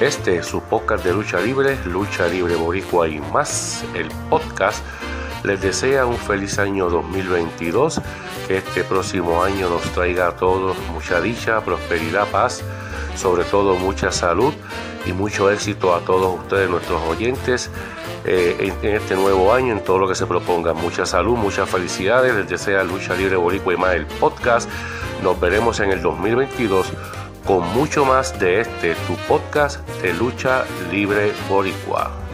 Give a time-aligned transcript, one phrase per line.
[0.00, 4.84] Este es su podcast de lucha libre, Lucha Libre Boricua y más, el podcast.
[5.42, 8.02] Les desea un feliz año 2022,
[8.46, 12.62] que este próximo año nos traiga a todos mucha dicha, prosperidad, paz,
[13.16, 14.52] sobre todo mucha salud
[15.06, 17.70] y mucho éxito a todos ustedes, nuestros oyentes,
[18.26, 20.74] eh, en, este nuevo año, en todo lo que se proponga.
[20.74, 22.34] Mucha salud, muchas felicidades.
[22.34, 24.68] Les desea Lucha Libre Boricua y más el podcast.
[25.22, 26.92] Nos veremos en el 2022
[27.46, 32.25] con mucho más de este, tu podcast de Lucha Libre Boricua.